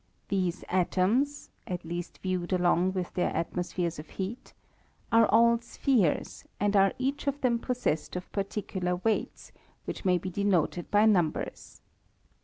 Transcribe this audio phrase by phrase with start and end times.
[0.29, 4.51] These atoms (at least viewed along with their atmospheres of heat)
[5.11, 9.51] are all spheres, and are each of them possessed of particular weights,
[9.85, 11.81] which may be denoted by numbers.